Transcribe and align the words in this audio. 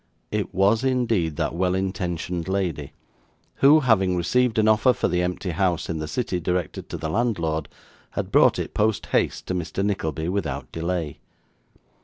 It 0.31 0.51
was, 0.51 0.83
indeed, 0.83 1.35
that 1.35 1.53
well 1.53 1.75
intentioned 1.75 2.47
lady, 2.47 2.91
who, 3.57 3.81
having 3.81 4.15
received 4.17 4.57
an 4.57 4.67
offer 4.67 4.93
for 4.93 5.07
the 5.07 5.21
empty 5.21 5.51
house 5.51 5.91
in 5.91 5.99
the 5.99 6.07
city 6.07 6.39
directed 6.39 6.89
to 6.89 6.97
the 6.97 7.07
landlord, 7.07 7.69
had 8.17 8.31
brought 8.31 8.57
it 8.57 8.73
post 8.73 9.05
haste 9.05 9.45
to 9.45 9.53
Mr. 9.53 9.85
Nickleby 9.85 10.27
without 10.27 10.71
delay. 10.71 11.19